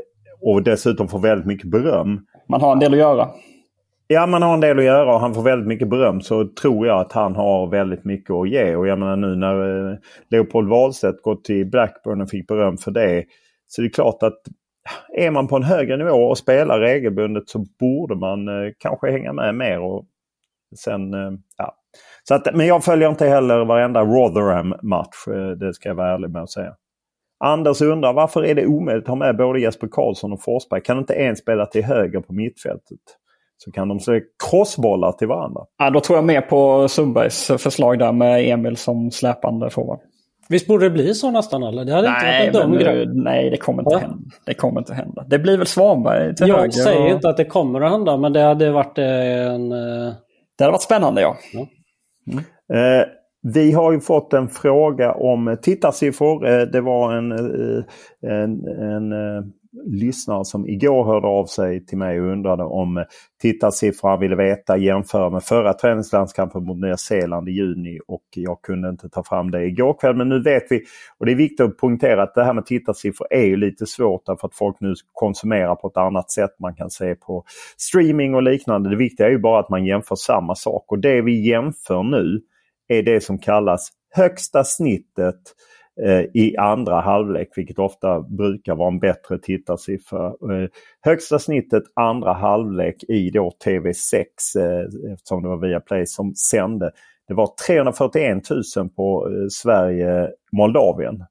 [0.42, 2.26] och dessutom får väldigt mycket beröm.
[2.48, 3.28] Man har en del att göra.
[4.08, 6.88] Ja, man har en del att göra och han får väldigt mycket beröm så tror
[6.88, 8.76] jag att han har väldigt mycket att ge.
[8.76, 9.98] Och jag menar nu när eh,
[10.30, 13.24] Leopold Wahlstedt gått till Blackburn och fick beröm för det.
[13.68, 14.42] Så det är klart att
[15.13, 19.34] är man på en högre nivå och spelar regelbundet så borde man eh, kanske hänga
[19.34, 19.80] med mer.
[19.80, 20.06] Och
[20.75, 21.75] sen, eh, ja.
[22.23, 25.28] så att, men jag följer inte heller varenda Rotherham-match.
[25.28, 26.75] Eh, det ska jag vara ärlig med att säga.
[27.43, 30.82] Anders undrar varför är det omöjligt att ha med både Jesper Karlsson och Forsberg?
[30.82, 32.99] Kan inte en spela till höger på mittfältet?
[33.58, 35.62] Så kan de se crossbollar till varandra.
[35.78, 39.99] Ja, då tror jag mer på Sundbergs förslag där med Emil som släpande forward.
[40.50, 41.86] Visst borde det bli så nästan eller?
[41.86, 43.06] Det hade nej, inte varit en dum grej.
[43.14, 44.00] Nej, det kommer inte ja.
[44.00, 44.18] hända.
[44.46, 45.26] Det kommer inte hända.
[45.28, 46.66] Det blir väl Svanberg till jag höger.
[46.66, 47.10] Jag säger och...
[47.10, 49.72] inte att det kommer att hända, men det hade varit en...
[49.72, 50.14] Uh...
[50.58, 51.38] Det hade varit spännande, ja.
[51.54, 51.68] ja.
[52.32, 53.00] Mm.
[53.00, 53.06] Uh,
[53.54, 56.48] vi har ju fått en fråga om tittarsiffror.
[56.48, 57.32] Uh, det var en,
[58.22, 59.14] en, en
[59.86, 63.04] lyssnare som igår hörde av sig till mig och undrade om eh,
[63.42, 68.62] tittarsiffror han ville veta jämföra med förra träningslandskampen mot Nya Zeeland i juni och jag
[68.62, 70.16] kunde inte ta fram det igår kväll.
[70.16, 70.84] Men nu vet vi
[71.18, 74.26] och det är viktigt att poängtera att det här med tittarsiffror är ju lite svårt
[74.26, 76.52] därför att folk nu konsumerar på ett annat sätt.
[76.60, 77.44] Man kan se på
[77.78, 78.90] streaming och liknande.
[78.90, 82.42] Det viktiga är ju bara att man jämför samma sak och det vi jämför nu
[82.88, 85.40] är det som kallas högsta snittet
[86.06, 90.26] Eh, i andra halvlek, vilket ofta brukar vara en bättre tittarsiffra.
[90.28, 90.70] Eh,
[91.02, 96.92] högsta snittet andra halvlek i då TV6, eh, eftersom det var Viaplay som sände,
[97.28, 101.24] det var 341 000 på Sverige-Moldavien.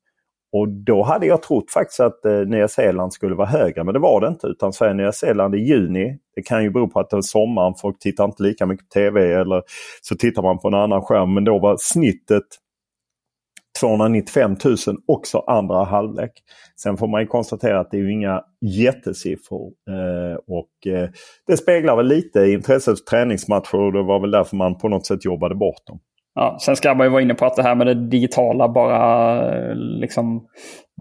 [0.52, 4.20] Och då hade jag trott faktiskt att Nya Zeeland skulle vara högre, men det var
[4.20, 4.46] det inte.
[4.46, 6.18] Utan Sverige-Nya Zeeland i juni.
[6.34, 8.92] Det kan ju bero på att det är sommaren, folk tittar inte lika mycket på
[8.92, 9.62] TV eller
[10.02, 11.34] så tittar man på en annan skärm.
[11.34, 12.44] Men då var snittet
[13.80, 16.32] 295 000 också andra halvlek.
[16.82, 19.72] Sen får man ju konstatera att det är inga jättesiffror.
[19.90, 21.08] Eh, och eh,
[21.46, 25.06] det speglar väl lite intresset för träningsmatcher och det var väl därför man på något
[25.06, 26.00] sätt jobbade bort dem.
[26.34, 29.74] Ja, sen ska man ju vara inne på att det här med det digitala bara
[29.74, 30.46] liksom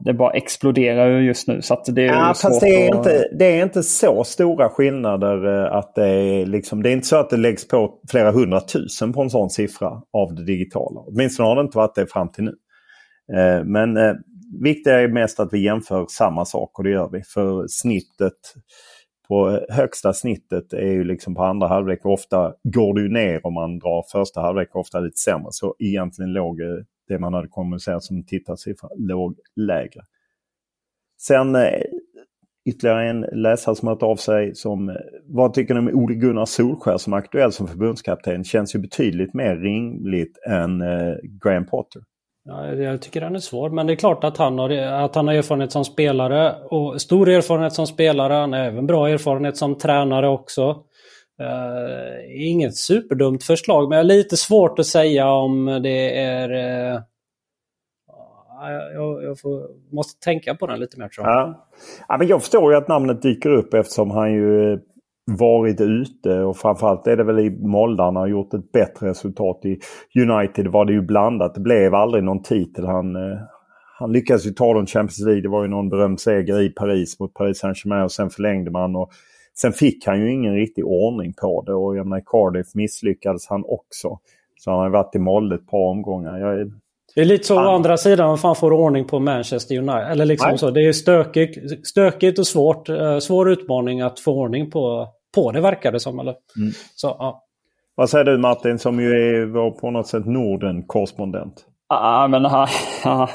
[0.05, 1.61] det bara exploderar just nu.
[1.61, 2.97] Så det är ja, fast det är, att...
[2.97, 5.65] inte, det är inte så stora skillnader.
[5.65, 9.13] Eh, att det, är liksom, det är inte så att det läggs på flera hundratusen
[9.13, 11.01] på en sån siffra av det digitala.
[11.07, 12.53] Åtminstone har det inte varit det fram till nu.
[13.33, 14.13] Eh, men eh,
[14.61, 17.23] viktigt är mest att vi jämför samma sak och det gör vi.
[17.23, 18.33] För snittet
[19.27, 22.05] på eh, högsta snittet är ju liksom på andra halvlek.
[22.05, 25.47] Ofta går det ju ner om man drar första halvlek, ofta lite sämre.
[25.51, 26.61] Så egentligen låg
[27.07, 30.01] det man hade kommunicerat som tittarsiffra låg lägre.
[31.21, 31.57] Sen
[32.67, 34.55] ytterligare en läsare som hört av sig.
[34.55, 38.43] som Vad tycker ni om Ole Gunnar Solskär som aktuell som förbundskapten?
[38.43, 42.01] Känns ju betydligt mer rimligt än eh, Graham Potter.
[42.49, 45.27] Ja, jag tycker den är svår, men det är klart att han, har, att han
[45.27, 46.55] har erfarenhet som spelare.
[46.63, 48.33] och Stor erfarenhet som spelare.
[48.33, 50.83] Han har även bra erfarenhet som tränare också.
[51.41, 56.51] Uh, inget superdumt förslag, men lite svårt att säga om det är...
[56.93, 57.01] Uh,
[58.93, 61.35] jag, jag får, måste tänka på den lite mer tror jag.
[61.35, 61.67] Ja.
[62.07, 62.17] ja.
[62.17, 64.79] men jag förstår ju att namnet dyker upp eftersom han ju eh,
[65.27, 69.65] varit ute och framförallt är det väl i Molde han har gjort ett bättre resultat.
[69.65, 69.79] I
[70.21, 71.55] United var det ju blandat.
[71.55, 72.85] Det blev aldrig någon titel.
[72.85, 73.37] Han, eh,
[73.99, 75.41] han lyckades ju ta dem Champions League.
[75.41, 78.95] Det var ju någon berömd seger i Paris mot Paris Saint-Germain och sen förlängde man.
[78.95, 79.09] Och
[79.57, 83.63] sen fick han ju ingen riktig ordning på det och jag menar, Cardiff misslyckades han
[83.67, 84.19] också.
[84.59, 86.39] Så han har varit i Molde ett par omgångar.
[86.39, 86.71] Jag,
[87.15, 90.11] det är lite så å andra sidan om man får ordning på Manchester United.
[90.11, 90.71] Eller liksom så.
[90.71, 92.89] Det är stökigt, stökigt och svårt.
[92.89, 95.07] Eh, svår utmaning att få ordning på
[95.37, 96.19] på det verkar det som.
[96.19, 96.35] Eller?
[96.57, 96.71] Mm.
[96.95, 97.43] Så, ja.
[97.95, 101.65] Vad säger du Martin som ju är vår på något sätt Norden-korrespondent?
[101.89, 102.67] Ja, men, ja,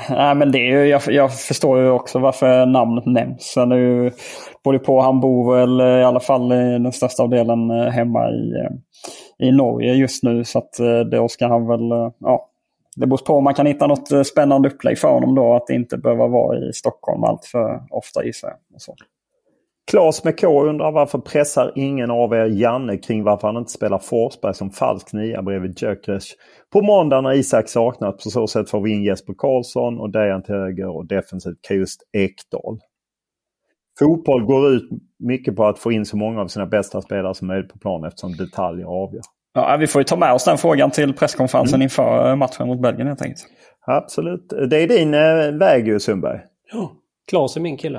[0.08, 3.52] ja, men det är ju, jag, jag förstår ju också varför namnet nämns.
[3.56, 4.10] Han är ju
[4.64, 8.52] både på, han bor väl i alla fall i den största delen eh, hemma i,
[8.52, 10.44] eh, i Norge just nu.
[10.44, 12.48] Så att eh, då ska han väl, ja,
[12.96, 15.54] det beror på om man kan hitta något spännande upplägg för honom då.
[15.54, 18.58] Att det inte behöver vara i Stockholm allt för ofta gissar jag.
[19.90, 23.98] Klas med K undrar varför pressar ingen av er Janne kring varför han inte spelar
[23.98, 26.28] Forsberg som falsk nia bredvid Gyökeres
[26.72, 28.24] på måndag när Isak saknas.
[28.24, 32.00] På så sätt får vi in Jesper Karlsson och Dejan till höger och defensivt just
[32.12, 32.78] Ekdal.
[33.98, 37.48] Fotboll går ut mycket på att få in så många av sina bästa spelare som
[37.48, 39.22] möjligt på plan eftersom detaljer avgör.
[39.54, 41.82] Ja, vi får ju ta med oss den frågan till presskonferensen mm.
[41.82, 43.46] inför matchen mot Belgien helt enkelt.
[43.86, 44.52] Absolut.
[44.70, 46.40] Det är din äh, väg ju Sundberg.
[46.72, 46.92] Ja,
[47.30, 47.98] Klas är min kille.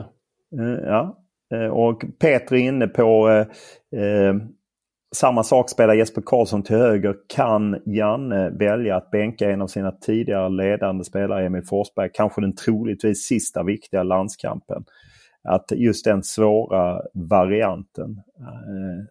[0.60, 1.23] Uh, ja, Eh,
[1.54, 4.36] Eh, och Petri är inne på eh, eh,
[5.16, 7.16] samma sak, spelar Jesper Karlsson till höger.
[7.28, 12.56] Kan Janne välja att bänka en av sina tidigare ledande spelare, Emil Forsberg, kanske den
[12.56, 14.86] troligtvis sista viktiga landskampen?
[15.44, 18.22] Att just den svåra varianten.
[18.40, 19.06] Eh,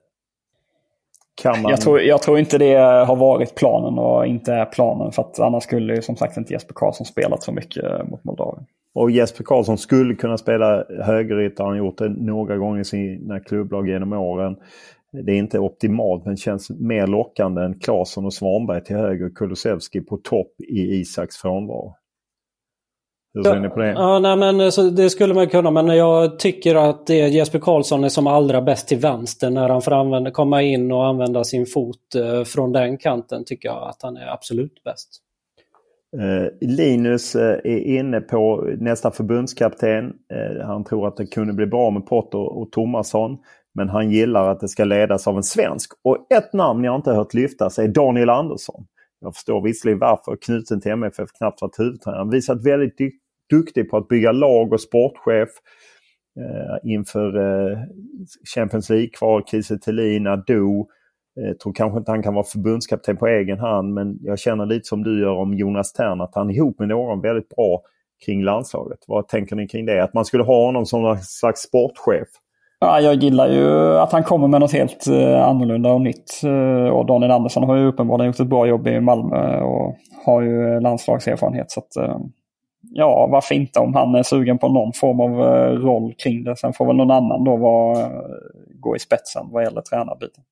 [1.44, 1.70] man...
[1.70, 2.74] Jag, tror, jag, tror, inte det
[3.06, 5.12] har varit planen och inte är planen.
[5.12, 8.66] För att annars skulle som sagt inte Jesper Karlsson spelat så mycket mot Moldavien.
[8.94, 11.64] Och Jesper Karlsson skulle kunna spela högerytter.
[11.64, 14.56] Han har gjort det några gånger i sina klubblag genom åren.
[15.12, 19.30] Det är inte optimalt men känns mer lockande än Claesson och Svanberg till höger.
[19.34, 21.94] Kulusevski på topp i Isaks frånvaro.
[23.34, 23.92] Hur ser ja, ni på det?
[23.92, 28.04] Ja, nej, men, så det skulle man kunna men jag tycker att det Jesper Karlsson
[28.04, 31.66] är som allra bäst till vänster när han får använda, komma in och använda sin
[31.66, 35.08] fot eh, från den kanten tycker jag att han är absolut bäst.
[36.20, 40.12] Eh, Linus eh, är inne på nästa förbundskapten.
[40.32, 43.38] Eh, han tror att det kunde bli bra med Potter och Tomasson.
[43.74, 45.92] Men han gillar att det ska ledas av en svensk.
[46.04, 48.86] Och ett namn jag inte hört lyftas är Daniel Andersson.
[49.20, 50.36] Jag förstår visserligen varför.
[50.36, 52.18] Knuten till MFF knappt varit huvudtränare.
[52.18, 52.96] Han visat väldigt
[53.50, 55.48] duktig på att bygga lag och sportchef.
[56.84, 57.32] inför
[58.54, 60.86] Champions League-kval, Kiese Thelin, Ado.
[61.34, 64.84] Jag tror kanske inte han kan vara förbundskapten på egen hand men jag känner lite
[64.84, 67.82] som du gör om Jonas Tern att han ihop med någon väldigt bra
[68.26, 68.98] kring landslaget.
[69.06, 70.04] Vad tänker ni kring det?
[70.04, 72.28] Att man skulle ha honom som någon slags sportchef?
[72.80, 76.40] Ja, jag gillar ju att han kommer med något helt eh, annorlunda och nytt.
[76.44, 80.42] Eh, och Daniel Andersson har ju uppenbarligen gjort ett bra jobb i Malmö och har
[80.42, 81.70] ju landslagserfarenhet.
[81.70, 82.20] Så att,
[82.80, 85.30] ja, varför inte om han är sugen på någon form av
[85.78, 86.56] roll kring det.
[86.56, 88.10] Sen får väl någon annan då vara,
[88.80, 90.44] gå i spetsen vad gäller tränarbiten.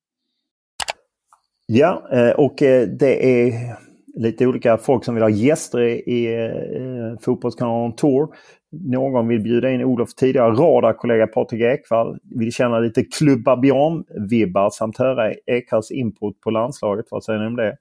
[1.72, 3.76] Ja, eh, och eh, det är
[4.14, 8.28] lite olika folk som vill ha gäster i eh, Fotbollskanalen Tour.
[8.72, 12.18] Någon vill bjuda in Olof tidigare radarkollega Patrik Ekwall.
[12.22, 13.62] Vill känna lite klubba
[14.30, 17.06] vibbar samt höra Ekvalls input på landslaget.
[17.11, 17.76] Vad säger ni om det?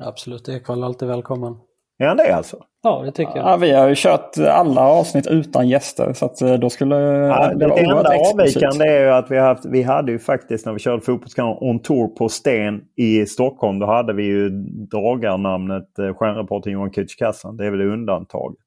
[0.00, 1.56] Absolut, Ekwall är alltid välkommen.
[2.00, 2.56] Är han det alltså?
[2.82, 3.46] Ja, det tycker jag.
[3.46, 7.52] Ja, vi har ju kört alla avsnitt utan gäster så att eh, då skulle ja,
[7.54, 10.78] det, det enda avvikande är ju att vi, haft, vi hade ju faktiskt när vi
[10.78, 13.78] körde Fotbollskanalen On Tour på Sten i Stockholm.
[13.78, 14.48] Då hade vi ju
[14.90, 17.56] dragarnamnet eh, stjärnreportern Johan Kücükaslan.
[17.56, 18.58] Det är väl undantaget.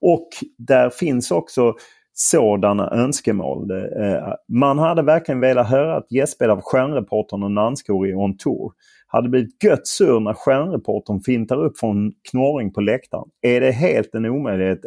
[0.00, 1.74] Och där finns också
[2.12, 3.70] sådana önskemål.
[3.70, 8.72] Eh, man hade verkligen velat höra ett gästspel av stjärnreportern Nanskor i On Tour
[9.12, 13.28] hade blivit gött sur när stjärnreportern fintar upp från knorring på läktaren.
[13.42, 14.80] Är det helt en omöjlighet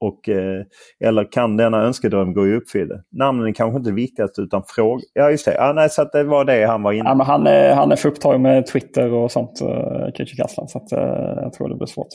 [0.00, 0.64] Och, eh,
[1.04, 3.02] eller kan denna önskedröm gå i uppfyllelse?
[3.10, 5.00] Namnen är kanske inte viktigast utan frågor.
[5.12, 7.46] Ja just det, ja, nej, så det var det han var inne ja, men han,
[7.46, 9.58] är, han är för upptagen med Twitter och sånt,
[10.16, 10.68] Kitchi Kaslan.
[10.68, 10.92] Så att,
[11.42, 12.08] jag tror det blir svårt.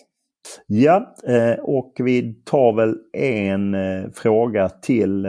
[0.68, 1.16] Ja,
[1.62, 3.76] och vi tar väl en
[4.14, 5.28] fråga till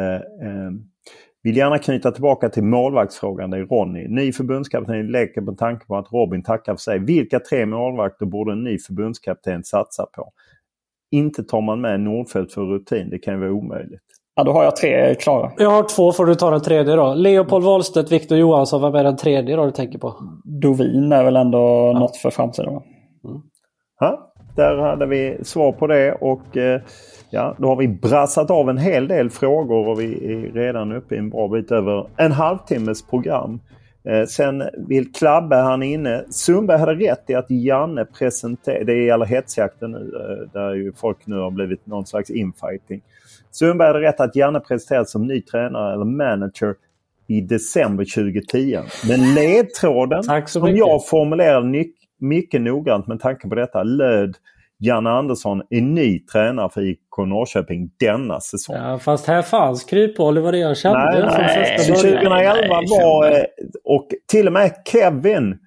[1.43, 3.51] vill gärna knyta tillbaka till målvaktsfrågan.
[3.51, 4.09] Det är Ronny.
[4.09, 6.99] Ny förbundskapten leker på tanke på att Robin tackar för sig.
[6.99, 10.33] Vilka tre målvakter borde en ny förbundskapten satsa på?
[11.11, 13.11] Inte tar man med Nordfeldt för rutin.
[13.11, 14.03] Det kan ju vara omöjligt.
[14.35, 15.53] Ja, då har jag tre klara.
[15.57, 16.13] Jag har två.
[16.13, 17.15] Får du ta den tredje då?
[17.15, 18.81] Leopold Wahlstedt, Viktor Johansson.
[18.81, 20.15] Vad är den tredje då du tänker på?
[20.45, 21.59] Dovin är väl ändå
[21.95, 21.99] ja.
[21.99, 22.73] något för framtiden?
[22.73, 22.83] Mm.
[24.01, 26.13] Ja, där hade vi svar på det.
[26.13, 26.57] och...
[26.57, 26.81] Eh,
[27.33, 31.15] Ja, då har vi brassat av en hel del frågor och vi är redan uppe
[31.15, 33.61] i en bra bit över en halvtimmes program.
[34.05, 36.25] Eh, sen vill Klabbe, han är inne.
[36.31, 41.27] Sundberg hade rätt i att Janne presenterade, det gäller hetsjakten nu, eh, där ju folk
[41.27, 43.03] nu har blivit någon slags infighting.
[43.51, 46.75] Sundberg hade rätt att Janne presenterades som ny tränare eller manager
[47.27, 48.79] i december 2010.
[49.09, 51.67] Men ledtråden som jag formulerade
[52.21, 54.37] mycket noggrant med tanke på detta löd
[54.83, 58.77] Janne Andersson är ny tränare för IK Norrköping denna säsong.
[58.77, 60.99] Ja, fast här fanns kryphål, det var det jag kände.
[60.99, 61.87] Nej, nej.
[61.87, 63.43] 2011 var, eh,
[63.85, 65.59] och till och med Kevin,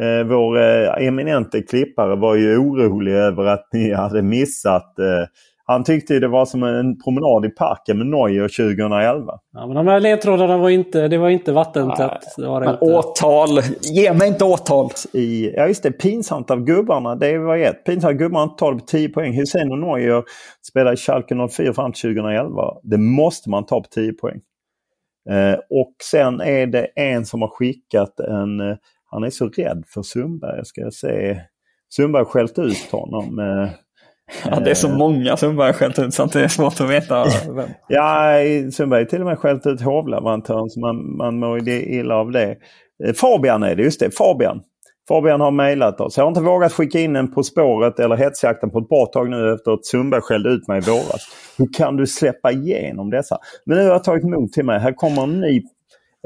[0.00, 5.28] eh, vår eh, eminente klippare, var ju orolig över att ni hade missat eh,
[5.68, 9.32] han tyckte det var som en promenad i parken med Neuer 2011.
[9.52, 12.22] Ja, men de här ledtrådarna var inte, det var inte vattentätt.
[12.36, 12.84] Det var det men inte.
[12.84, 13.48] åtal!
[13.80, 14.90] Ge mig inte åtal!
[15.12, 17.14] I, ja just det, pinsamt av gubbarna.
[17.14, 17.84] Det var ett.
[17.84, 19.32] Pinsamt av gubbarna tar det på 10 poäng.
[19.32, 20.24] Hussein och Neuer
[20.68, 22.62] spelade i Schalke 04 fram till 2011.
[22.82, 24.40] Det måste man ta på 10 poäng.
[25.30, 28.60] Eh, och sen är det en som har skickat en...
[28.60, 28.76] Eh,
[29.10, 30.64] han är så rädd för Sundberg.
[30.64, 31.40] Ska jag se.
[31.88, 33.38] Sundberg har skällt ut honom.
[33.38, 33.70] Eh,
[34.44, 36.90] Ja, det är så många Sundberg har skällt ut så att det är svårt att
[36.90, 37.68] veta vem.
[37.88, 38.32] Ja,
[38.72, 42.56] Sundberg har till och med skällt ut hovleverantören så man, man mår illa av det.
[43.04, 44.10] Eh, Fabian är det, just det.
[44.16, 44.60] Fabian.
[45.08, 46.16] Fabian har mejlat oss.
[46.16, 49.30] Jag har inte vågat skicka in en På spåret eller hetsjakten på ett bra tag
[49.30, 51.28] nu efter att Sundberg skällde ut mig i våras.
[51.58, 53.38] Hur kan du släppa igenom dessa?
[53.66, 54.80] Men nu har jag tagit emot till mig.
[54.80, 55.62] Här kommer en ny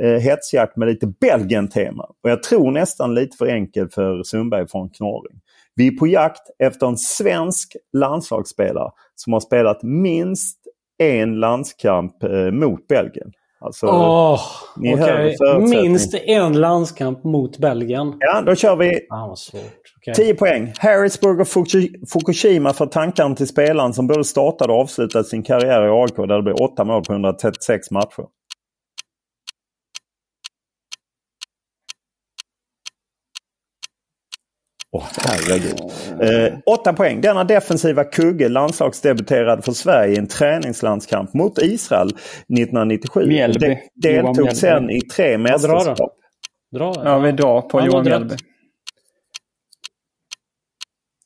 [0.02, 2.02] eh, hetsjakt med lite Belgien-tema.
[2.22, 5.40] Och jag tror nästan lite för enkel för Sundberg från Knorring.
[5.80, 10.58] Vi är på jakt efter en svensk landslagsspelare som har spelat minst
[10.98, 13.32] en landskamp eh, mot Belgien.
[13.60, 14.40] Alltså, oh,
[14.94, 15.36] okay.
[15.60, 18.14] Minst en landskamp mot Belgien.
[18.18, 20.14] Ja, då kör vi ah, okay.
[20.14, 20.72] 10 poäng.
[20.78, 21.48] Harrisburg och
[22.12, 26.36] Fukushima för tankarna till spelaren som både startade och avslutade sin karriär i AIK där
[26.36, 28.24] det blev 8 mål på 136 matcher.
[34.92, 35.80] Åh, oh, herregud.
[36.20, 37.20] Eh, åtta poäng.
[37.20, 43.26] Denna defensiva kugge landslagsdebuterade för Sverige i en träningslandskamp mot Israel 1997.
[43.26, 43.78] Mjällby.
[43.94, 45.96] De, deltog sen i tre mästerskap.
[46.76, 47.02] Dra, dra.
[47.04, 48.34] Ja, vi drar på ja, Johan Mjällby.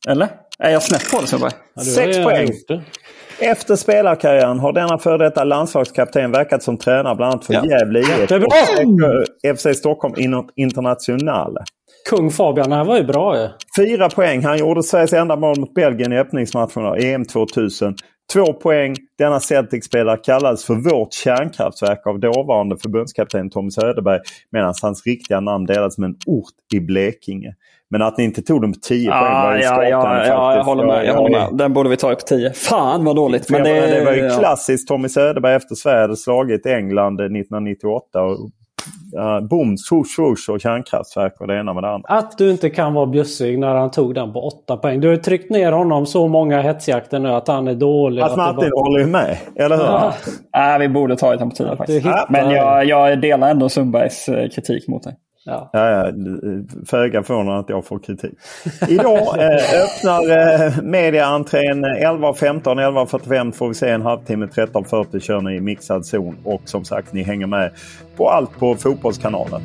[0.09, 0.29] Eller?
[0.59, 1.53] Är jag snett på det Sundberg?
[1.75, 2.49] Ja, Sex poäng.
[3.39, 7.65] Efter spelarkarriären har denna före detta landslagskapten verkat som tränare bland annat för ja.
[7.67, 8.31] Gävle IF
[9.45, 10.15] och FC Stockholm
[10.57, 11.65] Internationale.
[12.11, 13.49] Kung Fabian, det här var ju bra ju.
[13.77, 14.45] Fyra poäng.
[14.45, 17.95] Han gjorde Sveriges enda mål mot Belgien i öppningsmatcherna EM 2000.
[18.33, 18.97] Två poäng.
[19.19, 24.21] Denna Celtic-spelare kallades för vårt kärnkraftverk av dåvarande förbundskapten Tommy Söderberg
[24.53, 27.55] medan hans riktiga namn delades med en ort i Blekinge.
[27.91, 30.57] Men att ni inte tog den på 10 ah, poäng var ju ja, ja, ja,
[30.57, 31.07] jag håller med.
[31.07, 31.59] Jag håller med.
[31.59, 32.53] Den borde vi ta på 10.
[32.53, 33.51] Fan vad dåligt.
[33.51, 38.51] Men det, det var ju klassiskt Tommy Söderberg efter Sverige hade slagit England 1998 och
[39.19, 42.09] uh, boom, swoosh, swoosh och kärnkraftverk och det ena med det andra.
[42.09, 45.01] Att du inte kan vara bjussig när han tog den på 8 poäng.
[45.01, 48.23] Du har tryckt ner honom så många hetsjakter nu att han är dålig.
[48.23, 48.81] Att, att Martin bara...
[48.81, 49.85] håller med, eller hur?
[49.85, 50.15] Ja.
[50.53, 50.79] Ja.
[50.81, 52.07] vi borde ta honom på 10 faktiskt.
[52.29, 55.17] Men jag, jag delar ändå Sundbergs eh, kritik mot dig.
[55.47, 55.71] Ja.
[55.73, 56.13] Ja, ja,
[56.87, 58.33] föga förvånande att jag får kritik.
[58.89, 64.47] Idag eh, öppnar eh, mediaentrén 11.15, 11.45 får vi se en halvtimme.
[64.47, 66.37] 13.40 kör ni i mixad zon.
[66.45, 67.71] Och som sagt, ni hänger med
[68.17, 69.63] på allt på Fotbollskanalen.